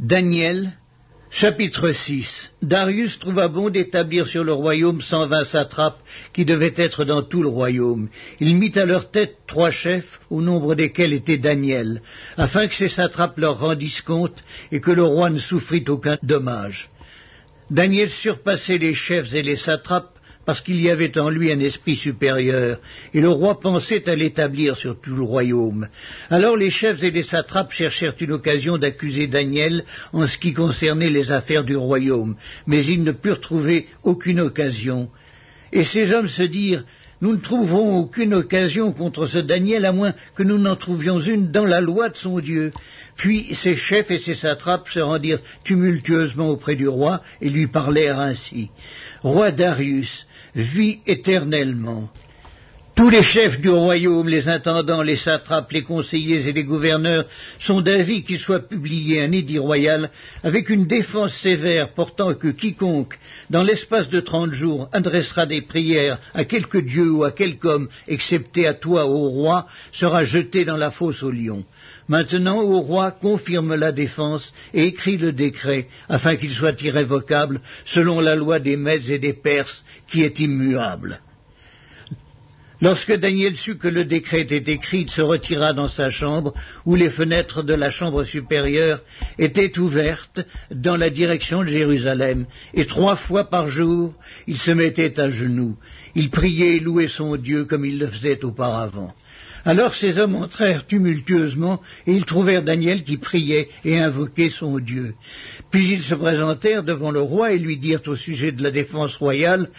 Daniel, 0.00 0.72
chapitre 1.30 1.92
6 1.92 2.52
Darius 2.62 3.16
trouva 3.20 3.46
bon 3.46 3.70
d'établir 3.70 4.26
sur 4.26 4.42
le 4.42 4.52
royaume 4.52 5.00
cent 5.00 5.28
vingt 5.28 5.44
satrapes 5.44 6.00
qui 6.32 6.44
devaient 6.44 6.74
être 6.76 7.04
dans 7.04 7.22
tout 7.22 7.42
le 7.44 7.48
royaume. 7.48 8.08
Il 8.40 8.56
mit 8.56 8.76
à 8.76 8.86
leur 8.86 9.12
tête 9.12 9.36
trois 9.46 9.70
chefs, 9.70 10.20
au 10.30 10.42
nombre 10.42 10.74
desquels 10.74 11.12
était 11.12 11.38
Daniel, 11.38 12.02
afin 12.36 12.66
que 12.66 12.74
ces 12.74 12.88
satrapes 12.88 13.38
leur 13.38 13.60
rendissent 13.60 14.02
compte 14.02 14.42
et 14.72 14.80
que 14.80 14.90
le 14.90 15.04
roi 15.04 15.30
ne 15.30 15.38
souffrit 15.38 15.84
aucun 15.86 16.18
dommage. 16.24 16.90
Daniel 17.70 18.08
surpassait 18.08 18.78
les 18.78 18.94
chefs 18.94 19.32
et 19.32 19.42
les 19.42 19.56
satrapes 19.56 20.18
parce 20.46 20.60
qu'il 20.60 20.80
y 20.80 20.90
avait 20.90 21.18
en 21.18 21.30
lui 21.30 21.52
un 21.52 21.60
esprit 21.60 21.96
supérieur, 21.96 22.78
et 23.12 23.20
le 23.20 23.28
roi 23.28 23.60
pensait 23.60 24.08
à 24.08 24.16
l'établir 24.16 24.76
sur 24.76 25.00
tout 25.00 25.14
le 25.14 25.22
royaume. 25.22 25.88
Alors 26.30 26.56
les 26.56 26.70
chefs 26.70 27.02
et 27.02 27.10
les 27.10 27.22
satrapes 27.22 27.72
cherchèrent 27.72 28.14
une 28.20 28.32
occasion 28.32 28.78
d'accuser 28.78 29.26
Daniel 29.26 29.84
en 30.12 30.26
ce 30.26 30.38
qui 30.38 30.52
concernait 30.52 31.10
les 31.10 31.32
affaires 31.32 31.64
du 31.64 31.76
royaume, 31.76 32.36
mais 32.66 32.84
ils 32.84 33.02
ne 33.02 33.12
purent 33.12 33.40
trouver 33.40 33.88
aucune 34.02 34.40
occasion. 34.40 35.08
Et 35.72 35.84
ces 35.84 36.12
hommes 36.12 36.28
se 36.28 36.42
dirent 36.42 36.84
nous 37.24 37.32
ne 37.36 37.40
trouverons 37.40 37.96
aucune 38.00 38.34
occasion 38.34 38.92
contre 38.92 39.26
ce 39.26 39.38
Daniel 39.38 39.86
à 39.86 39.92
moins 39.92 40.12
que 40.34 40.42
nous 40.42 40.58
n'en 40.58 40.76
trouvions 40.76 41.20
une 41.20 41.50
dans 41.50 41.64
la 41.64 41.80
loi 41.80 42.10
de 42.10 42.16
son 42.16 42.38
Dieu. 42.38 42.70
Puis 43.16 43.54
ses 43.54 43.76
chefs 43.76 44.10
et 44.10 44.18
ses 44.18 44.34
satrapes 44.34 44.90
se 44.90 45.00
rendirent 45.00 45.40
tumultueusement 45.62 46.48
auprès 46.48 46.76
du 46.76 46.86
roi 46.86 47.22
et 47.40 47.48
lui 47.48 47.66
parlèrent 47.66 48.20
ainsi. 48.20 48.68
Roi 49.22 49.52
Darius, 49.52 50.26
vis 50.54 51.00
éternellement. 51.06 52.08
Tous 52.96 53.10
les 53.10 53.24
chefs 53.24 53.60
du 53.60 53.70
royaume, 53.70 54.28
les 54.28 54.48
intendants, 54.48 55.02
les 55.02 55.16
satrapes, 55.16 55.72
les 55.72 55.82
conseillers 55.82 56.46
et 56.46 56.52
les 56.52 56.62
gouverneurs 56.62 57.26
sont 57.58 57.80
d'avis 57.80 58.22
qu'il 58.22 58.38
soit 58.38 58.68
publié 58.68 59.20
un 59.20 59.32
édit 59.32 59.58
royal 59.58 60.10
avec 60.44 60.68
une 60.68 60.86
défense 60.86 61.34
sévère 61.34 61.92
portant 61.94 62.34
que 62.34 62.46
quiconque, 62.46 63.18
dans 63.50 63.64
l'espace 63.64 64.08
de 64.10 64.20
trente 64.20 64.52
jours, 64.52 64.88
adressera 64.92 65.44
des 65.44 65.60
prières 65.60 66.20
à 66.34 66.44
quelque 66.44 66.78
dieu 66.78 67.10
ou 67.10 67.24
à 67.24 67.32
quelque 67.32 67.66
homme, 67.66 67.88
excepté 68.06 68.68
à 68.68 68.74
toi, 68.74 69.06
ô 69.06 69.28
roi, 69.28 69.66
sera 69.90 70.22
jeté 70.22 70.64
dans 70.64 70.76
la 70.76 70.92
fosse 70.92 71.24
au 71.24 71.32
lion. 71.32 71.64
Maintenant, 72.06 72.62
ô 72.62 72.78
roi, 72.78 73.10
confirme 73.10 73.74
la 73.74 73.90
défense 73.90 74.54
et 74.72 74.86
écris 74.86 75.16
le 75.16 75.32
décret, 75.32 75.88
afin 76.08 76.36
qu'il 76.36 76.52
soit 76.52 76.80
irrévocable, 76.80 77.60
selon 77.84 78.20
la 78.20 78.36
loi 78.36 78.60
des 78.60 78.76
Mèdes 78.76 79.10
et 79.10 79.18
des 79.18 79.32
Perses, 79.32 79.82
qui 80.06 80.22
est 80.22 80.38
immuable. 80.38 81.18
Lorsque 82.84 83.16
Daniel 83.16 83.56
sut 83.56 83.78
que 83.78 83.88
le 83.88 84.04
décret 84.04 84.42
était 84.42 84.70
écrit, 84.70 85.04
il 85.04 85.10
se 85.10 85.22
retira 85.22 85.72
dans 85.72 85.88
sa 85.88 86.10
chambre, 86.10 86.52
où 86.84 86.94
les 86.94 87.08
fenêtres 87.08 87.62
de 87.62 87.72
la 87.72 87.88
chambre 87.88 88.24
supérieure 88.24 89.00
étaient 89.38 89.78
ouvertes 89.78 90.40
dans 90.70 90.98
la 90.98 91.08
direction 91.08 91.62
de 91.62 91.68
Jérusalem, 91.68 92.44
et 92.74 92.84
trois 92.84 93.16
fois 93.16 93.44
par 93.44 93.68
jour 93.68 94.12
il 94.46 94.58
se 94.58 94.70
mettait 94.70 95.18
à 95.18 95.30
genoux. 95.30 95.78
Il 96.14 96.28
priait 96.28 96.76
et 96.76 96.80
louait 96.80 97.08
son 97.08 97.36
Dieu 97.36 97.64
comme 97.64 97.86
il 97.86 97.98
le 97.98 98.06
faisait 98.06 98.44
auparavant. 98.44 99.14
Alors 99.64 99.94
ces 99.94 100.18
hommes 100.18 100.34
entrèrent 100.34 100.86
tumultueusement, 100.86 101.80
et 102.06 102.12
ils 102.12 102.26
trouvèrent 102.26 102.62
Daniel 102.62 103.02
qui 103.02 103.16
priait 103.16 103.70
et 103.86 103.98
invoquait 103.98 104.50
son 104.50 104.78
Dieu. 104.78 105.14
Puis 105.70 105.90
ils 105.90 106.02
se 106.02 106.14
présentèrent 106.14 106.82
devant 106.82 107.10
le 107.10 107.22
roi 107.22 107.52
et 107.52 107.58
lui 107.58 107.78
dirent 107.78 108.06
au 108.08 108.14
sujet 108.14 108.52
de 108.52 108.62
la 108.62 108.70
défense 108.70 109.16
royale 109.16 109.70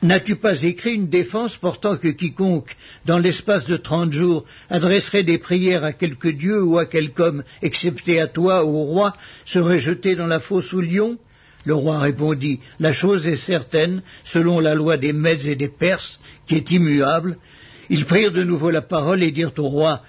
N'as-tu 0.00 0.36
pas 0.36 0.62
écrit 0.62 0.94
une 0.94 1.08
défense 1.08 1.56
portant 1.56 1.96
que 1.96 2.06
quiconque, 2.06 2.76
dans 3.04 3.18
l'espace 3.18 3.66
de 3.66 3.76
trente 3.76 4.12
jours, 4.12 4.44
adresserait 4.70 5.24
des 5.24 5.38
prières 5.38 5.82
à 5.82 5.92
quelque 5.92 6.28
dieu 6.28 6.62
ou 6.62 6.78
à 6.78 6.86
quelque 6.86 7.20
homme, 7.20 7.42
excepté 7.62 8.20
à 8.20 8.28
toi, 8.28 8.64
au 8.64 8.84
roi, 8.84 9.16
serait 9.44 9.80
jeté 9.80 10.14
dans 10.14 10.28
la 10.28 10.38
fosse 10.38 10.72
au 10.72 10.80
lion? 10.80 11.18
Le 11.64 11.74
roi 11.74 11.98
répondit, 11.98 12.60
La 12.78 12.92
chose 12.92 13.26
est 13.26 13.44
certaine, 13.44 14.02
selon 14.22 14.60
la 14.60 14.76
loi 14.76 14.98
des 14.98 15.12
Mèdes 15.12 15.46
et 15.46 15.56
des 15.56 15.68
Perses, 15.68 16.20
qui 16.46 16.54
est 16.54 16.70
immuable. 16.70 17.36
Ils 17.90 18.04
prirent 18.04 18.32
de 18.32 18.44
nouveau 18.44 18.70
la 18.70 18.82
parole 18.82 19.24
et 19.24 19.32
dirent 19.32 19.58
au 19.58 19.66
roi, 19.66 20.02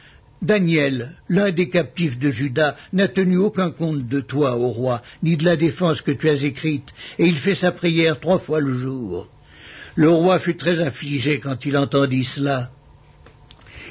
Daniel, 0.43 1.17
l'un 1.29 1.51
des 1.51 1.69
captifs 1.69 2.19
de 2.19 2.29
Juda, 2.29 2.77
n'a 2.93 3.07
tenu 3.07 3.37
aucun 3.37 3.71
compte 3.71 4.07
de 4.07 4.21
toi, 4.21 4.55
ô 4.55 4.67
roi, 4.67 5.01
ni 5.23 5.35
de 5.35 5.45
la 5.45 5.55
défense 5.55 6.01
que 6.01 6.11
tu 6.11 6.29
as 6.29 6.43
écrite, 6.43 6.93
et 7.17 7.25
il 7.25 7.37
fait 7.37 7.55
sa 7.55 7.71
prière 7.71 8.19
trois 8.19 8.39
fois 8.39 8.59
le 8.59 8.75
jour. 8.75 9.27
Le 9.95 10.09
roi 10.09 10.39
fut 10.39 10.55
très 10.55 10.79
affligé 10.81 11.39
quand 11.39 11.65
il 11.65 11.77
entendit 11.77 12.23
cela. 12.23 12.71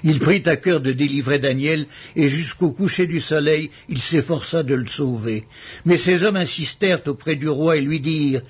Il 0.04 0.20
prit 0.20 0.42
à 0.46 0.56
cœur 0.56 0.80
de 0.80 0.92
délivrer 0.92 1.38
Daniel, 1.38 1.86
et 2.14 2.28
jusqu'au 2.28 2.70
coucher 2.70 3.06
du 3.06 3.20
soleil, 3.20 3.70
il 3.88 4.00
s'efforça 4.00 4.62
de 4.62 4.74
le 4.74 4.86
sauver. 4.86 5.44
Mais 5.84 5.96
ces 5.96 6.22
hommes 6.22 6.36
insistèrent 6.36 7.06
auprès 7.06 7.34
du 7.34 7.48
roi 7.48 7.76
et 7.76 7.80
lui 7.80 8.00
dirent 8.00 8.42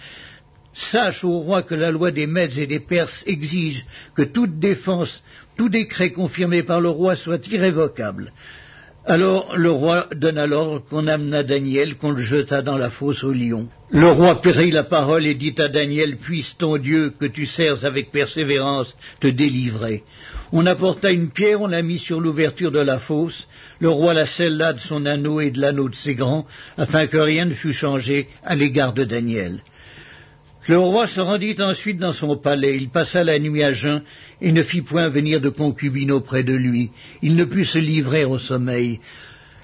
Sache, 0.75 1.25
ô 1.25 1.39
roi, 1.41 1.63
que 1.63 1.75
la 1.75 1.91
loi 1.91 2.11
des 2.11 2.27
Mèdes 2.27 2.59
et 2.59 2.67
des 2.67 2.81
Perses 2.81 3.25
exige 3.27 3.85
que 4.15 4.23
toute 4.23 4.59
défense, 4.59 5.23
tout 5.57 5.69
décret 5.69 6.13
confirmé 6.13 6.63
par 6.63 6.81
le 6.81 6.91
roi 6.91 7.17
soit 7.17 7.45
irrévocable. 7.49 8.33
Alors 9.07 9.57
le 9.57 9.71
roi 9.71 10.07
donna 10.15 10.47
l'ordre 10.47 10.83
qu'on 10.89 11.07
amena 11.07 11.43
Daniel, 11.43 11.97
qu'on 11.97 12.11
le 12.11 12.23
jeta 12.23 12.63
dans 12.63 12.77
la 12.77 12.91
fosse 12.91 13.25
au 13.25 13.33
lion. 13.33 13.69
Le 13.91 14.11
roi 14.11 14.41
prit 14.43 14.71
la 14.71 14.83
parole 14.83 15.27
et 15.27 15.35
dit 15.35 15.55
à 15.59 15.69
Daniel, 15.69 16.19
puisse 16.19 16.57
ton 16.59 16.77
Dieu, 16.77 17.15
que 17.19 17.25
tu 17.25 17.47
sers 17.47 17.87
avec 17.87 18.13
persévérance, 18.13 18.95
te 19.21 19.29
délivrer. 19.29 20.03
On 20.53 20.67
apporta 20.67 21.11
une 21.11 21.31
pierre, 21.31 21.63
on 21.63 21.69
la 21.69 21.83
mit 21.83 21.99
sur 21.99 22.21
l'ouverture 22.21 22.71
de 22.71 22.81
la 22.81 22.99
fosse. 22.99 23.49
Le 23.81 23.89
roi 23.89 24.13
la 24.13 24.27
scella 24.27 24.75
de 24.75 24.81
son 24.81 25.07
anneau 25.07 25.41
et 25.41 25.51
de 25.51 25.61
l'anneau 25.61 25.89
de 25.89 25.95
ses 25.95 26.15
grands, 26.15 26.47
afin 26.77 27.07
que 27.07 27.17
rien 27.17 27.47
ne 27.47 27.55
fût 27.55 27.73
changé 27.73 28.29
à 28.45 28.57
l'égard 28.57 28.93
de 28.93 29.05
Daniel. 29.05 29.63
Le 30.69 30.79
roi 30.79 31.07
se 31.07 31.21
rendit 31.21 31.57
ensuite 31.61 31.97
dans 31.97 32.13
son 32.13 32.37
palais, 32.37 32.77
il 32.77 32.91
passa 32.91 33.25
la 33.25 33.39
nuit 33.39 33.63
à 33.63 33.73
jeun, 33.73 34.03
et 34.43 34.53
ne 34.53 34.63
fit 34.63 34.83
point 34.83 35.09
venir 35.09 35.41
de 35.41 35.49
concubine 35.49 36.13
auprès 36.13 36.43
de 36.43 36.53
lui. 36.53 36.91
Il 37.23 37.37
ne 37.37 37.45
put 37.45 37.65
se 37.65 37.79
livrer 37.79 38.27
au 38.27 38.39
sommeil. 38.39 39.01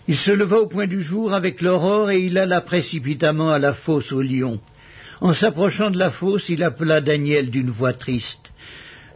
Il 0.08 0.16
se 0.16 0.30
leva 0.30 0.60
au 0.60 0.66
point 0.66 0.86
du 0.86 1.02
jour 1.02 1.34
avec 1.34 1.60
l'aurore, 1.60 2.10
et 2.10 2.24
il 2.24 2.38
alla 2.38 2.62
précipitamment 2.62 3.50
à 3.50 3.58
la 3.58 3.74
fosse 3.74 4.12
au 4.12 4.22
lion. 4.22 4.60
En 5.20 5.34
s'approchant 5.34 5.90
de 5.90 5.98
la 5.98 6.10
fosse, 6.10 6.48
il 6.48 6.62
appela 6.62 7.02
Daniel 7.02 7.50
d'une 7.50 7.70
voix 7.70 7.92
triste. 7.92 8.54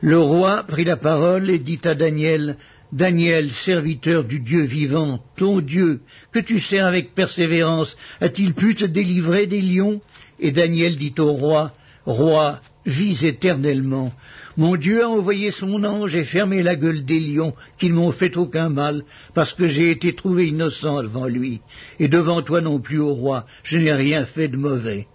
Le 0.02 0.18
roi 0.18 0.64
prit 0.64 0.84
la 0.84 0.98
parole 0.98 1.48
et 1.48 1.58
dit 1.58 1.80
à 1.84 1.94
Daniel, 1.94 2.58
Daniel, 2.92 3.50
serviteur 3.50 4.24
du 4.24 4.40
Dieu 4.40 4.62
vivant, 4.62 5.20
ton 5.36 5.60
Dieu, 5.60 6.00
que 6.32 6.38
tu 6.38 6.60
sers 6.60 6.86
avec 6.86 7.14
persévérance, 7.14 7.96
a-t-il 8.20 8.52
pu 8.52 8.74
te 8.74 8.84
délivrer 8.84 9.46
des 9.46 9.62
lions? 9.62 10.02
Et 10.40 10.52
Daniel 10.52 10.96
dit 10.96 11.14
au 11.18 11.32
roi, 11.32 11.72
Roi, 12.06 12.60
vis 12.86 13.24
éternellement. 13.24 14.12
Mon 14.56 14.76
Dieu 14.76 15.04
a 15.04 15.08
envoyé 15.08 15.50
son 15.50 15.84
ange 15.84 16.16
et 16.16 16.24
fermé 16.24 16.62
la 16.62 16.74
gueule 16.74 17.04
des 17.04 17.20
lions, 17.20 17.54
qui 17.78 17.90
ne 17.90 17.94
m'ont 17.94 18.12
fait 18.12 18.36
aucun 18.36 18.70
mal, 18.70 19.04
parce 19.34 19.52
que 19.52 19.66
j'ai 19.66 19.90
été 19.90 20.14
trouvé 20.14 20.48
innocent 20.48 21.02
devant 21.02 21.26
lui. 21.26 21.60
Et 22.00 22.08
devant 22.08 22.42
toi 22.42 22.60
non 22.60 22.80
plus, 22.80 22.98
ô 22.98 23.14
roi, 23.14 23.46
je 23.62 23.78
n'ai 23.78 23.92
rien 23.92 24.24
fait 24.24 24.48
de 24.48 24.56
mauvais. 24.56 25.06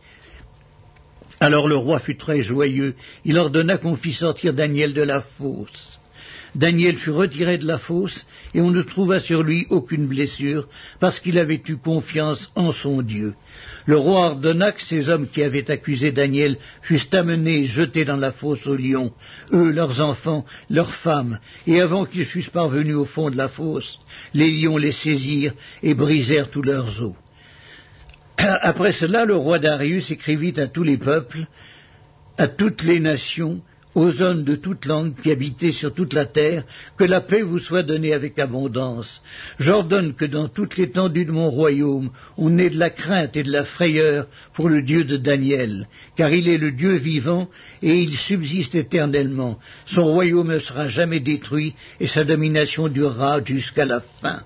Alors 1.39 1.67
le 1.67 1.75
roi 1.75 1.99
fut 1.99 2.15
très 2.15 2.41
joyeux. 2.41 2.95
Il 3.25 3.37
ordonna 3.37 3.77
qu'on 3.77 3.95
fît 3.95 4.13
sortir 4.13 4.53
Daniel 4.53 4.93
de 4.93 5.01
la 5.01 5.21
fosse. 5.21 5.99
Daniel 6.55 6.97
fut 6.97 7.09
retiré 7.09 7.57
de 7.57 7.65
la 7.65 7.79
fosse, 7.79 8.27
et 8.53 8.61
on 8.61 8.69
ne 8.69 8.83
trouva 8.83 9.19
sur 9.19 9.41
lui 9.41 9.65
aucune 9.71 10.05
blessure, 10.05 10.67
parce 10.99 11.19
qu'il 11.19 11.39
avait 11.39 11.61
eu 11.67 11.77
confiance 11.77 12.51
en 12.55 12.71
son 12.71 13.01
Dieu. 13.01 13.33
Le 13.85 13.97
roi 13.97 14.27
ordonna 14.27 14.71
que 14.71 14.81
ces 14.81 15.09
hommes 15.09 15.27
qui 15.27 15.43
avaient 15.43 15.69
accusé 15.69 16.11
Daniel 16.11 16.57
fussent 16.81 17.13
amenés 17.13 17.59
et 17.59 17.65
jetés 17.65 18.05
dans 18.05 18.15
la 18.15 18.31
fosse 18.31 18.65
aux 18.65 18.77
lions, 18.77 19.13
eux, 19.51 19.71
leurs 19.71 19.99
enfants, 19.99 20.45
leurs 20.69 20.93
femmes, 20.93 21.39
et 21.67 21.81
avant 21.81 22.05
qu'ils 22.05 22.25
fussent 22.25 22.49
parvenus 22.49 22.95
au 22.95 23.05
fond 23.05 23.29
de 23.29 23.35
la 23.35 23.49
fosse, 23.49 23.99
les 24.33 24.51
lions 24.51 24.77
les 24.77 24.93
saisirent 24.93 25.53
et 25.81 25.93
brisèrent 25.93 26.49
tous 26.49 26.61
leurs 26.61 27.01
os. 27.01 27.13
Après 28.37 28.93
cela, 28.93 29.25
le 29.25 29.35
roi 29.35 29.59
Darius 29.59 30.11
écrivit 30.11 30.57
à 30.59 30.67
tous 30.67 30.83
les 30.83 30.97
peuples, 30.97 31.45
à 32.37 32.47
toutes 32.47 32.83
les 32.83 32.99
nations, 32.99 33.61
aux 33.95 34.21
hommes 34.21 34.43
de 34.43 34.55
toute 34.55 34.85
langue 34.85 35.13
qui 35.21 35.31
habitaient 35.31 35.71
sur 35.71 35.93
toute 35.93 36.13
la 36.13 36.25
terre, 36.25 36.63
que 36.97 37.03
la 37.03 37.21
paix 37.21 37.41
vous 37.41 37.59
soit 37.59 37.83
donnée 37.83 38.13
avec 38.13 38.39
abondance. 38.39 39.21
J'ordonne 39.59 40.13
que 40.13 40.25
dans 40.25 40.47
toute 40.47 40.77
l'étendue 40.77 41.25
de 41.25 41.31
mon 41.31 41.49
royaume, 41.49 42.11
on 42.37 42.57
ait 42.57 42.69
de 42.69 42.79
la 42.79 42.89
crainte 42.89 43.37
et 43.37 43.43
de 43.43 43.51
la 43.51 43.63
frayeur 43.63 44.27
pour 44.53 44.69
le 44.69 44.81
Dieu 44.81 45.03
de 45.03 45.17
Daniel, 45.17 45.87
car 46.15 46.31
il 46.33 46.47
est 46.49 46.57
le 46.57 46.71
Dieu 46.71 46.95
vivant 46.95 47.49
et 47.81 47.99
il 47.99 48.17
subsiste 48.17 48.75
éternellement. 48.75 49.59
Son 49.85 50.05
royaume 50.05 50.53
ne 50.53 50.59
sera 50.59 50.87
jamais 50.87 51.19
détruit 51.19 51.75
et 51.99 52.07
sa 52.07 52.23
domination 52.23 52.87
durera 52.87 53.43
jusqu'à 53.43 53.85
la 53.85 54.01
fin. 54.21 54.41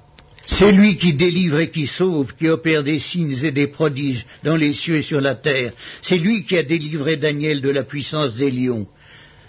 C'est 0.49 0.71
lui 0.71 0.95
qui 0.95 1.13
délivre 1.13 1.59
et 1.59 1.71
qui 1.71 1.87
sauve, 1.87 2.33
qui 2.35 2.47
opère 2.47 2.81
des 2.81 2.99
signes 2.99 3.37
et 3.43 3.51
des 3.51 3.67
prodiges 3.67 4.25
dans 4.45 4.55
les 4.55 4.71
cieux 4.71 4.97
et 4.97 5.01
sur 5.01 5.19
la 5.19 5.35
terre. 5.35 5.73
C'est 6.01 6.17
lui 6.17 6.45
qui 6.45 6.57
a 6.57 6.63
délivré 6.63 7.17
Daniel 7.17 7.59
de 7.61 7.69
la 7.69 7.83
puissance 7.83 8.33
des 8.35 8.49
lions. 8.49 8.87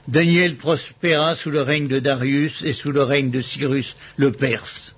Daniel 0.09 0.57
prospéra 0.57 1.35
sous 1.35 1.51
le 1.51 1.61
règne 1.61 1.87
de 1.87 1.99
Darius 1.99 2.63
et 2.65 2.73
sous 2.73 2.93
le 2.93 3.03
règne 3.03 3.31
de 3.31 3.43
Cyrus 3.43 3.95
le 4.17 4.33
Perse. 4.33 4.95